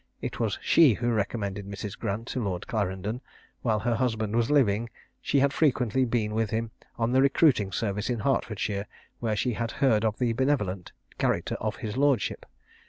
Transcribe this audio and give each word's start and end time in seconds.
It 0.19 0.39
was 0.39 0.57
she 0.63 0.95
who 0.95 1.11
recommended 1.11 1.67
Mrs. 1.67 1.95
Grant 1.95 2.25
to 2.29 2.41
Lord 2.43 2.65
Clarendon: 2.65 3.21
while 3.61 3.77
her 3.81 3.93
husband 3.93 4.35
was 4.35 4.49
living, 4.49 4.89
she 5.21 5.41
had 5.41 5.53
frequently 5.53 6.05
been 6.05 6.33
with 6.33 6.49
him 6.49 6.71
on 6.97 7.11
the 7.11 7.21
recruiting 7.21 7.71
service 7.71 8.09
in 8.09 8.21
Hertfordshire, 8.21 8.87
where 9.19 9.35
she 9.35 9.53
had 9.53 9.69
heard 9.73 10.03
of 10.03 10.17
the 10.17 10.33
benevolent 10.33 10.91
character 11.19 11.53
of 11.61 11.75
his 11.75 11.97
lordship. 11.97 12.47